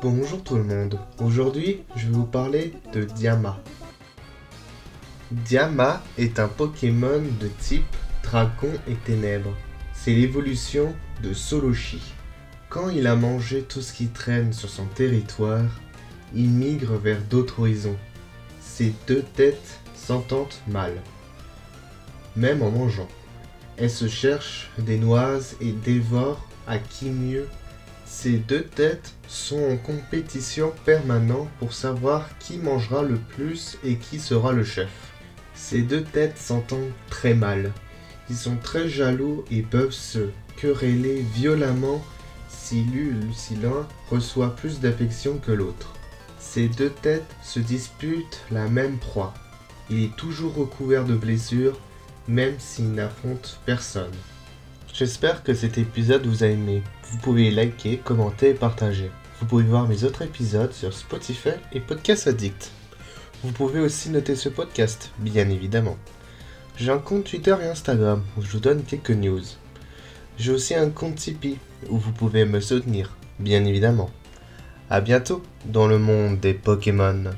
[0.00, 3.58] Bonjour tout le monde, aujourd'hui je vais vous parler de Diama.
[5.32, 9.56] Diama est un Pokémon de type Dragon et Ténèbres.
[9.92, 12.00] C'est l'évolution de Soloshi.
[12.68, 15.66] Quand il a mangé tout ce qui traîne sur son territoire,
[16.32, 17.98] il migre vers d'autres horizons.
[18.60, 20.92] Ses deux têtes s'entendent mal,
[22.36, 23.08] même en mangeant.
[23.76, 27.48] Elle se cherche des noises et dévore à qui mieux.
[28.10, 34.18] Ces deux têtes sont en compétition permanente pour savoir qui mangera le plus et qui
[34.18, 34.88] sera le chef.
[35.54, 37.70] Ces deux têtes s'entendent très mal.
[38.30, 42.02] Ils sont très jaloux et peuvent se quereller violemment
[42.48, 42.86] si
[43.62, 45.92] l'un reçoit plus d'affection que l'autre.
[46.38, 49.34] Ces deux têtes se disputent la même proie.
[49.90, 51.78] Il est toujours recouvert de blessures,
[52.26, 54.14] même s'il n'affronte personne.
[54.98, 56.82] J'espère que cet épisode vous a aimé.
[57.04, 59.12] Vous pouvez liker, commenter et partager.
[59.38, 62.72] Vous pouvez voir mes autres épisodes sur Spotify et Podcast Addict.
[63.44, 65.96] Vous pouvez aussi noter ce podcast, bien évidemment.
[66.76, 69.44] J'ai un compte Twitter et Instagram où je vous donne quelques news.
[70.36, 74.10] J'ai aussi un compte Tipeee où vous pouvez me soutenir, bien évidemment.
[74.90, 77.30] A bientôt dans le monde des Pokémon.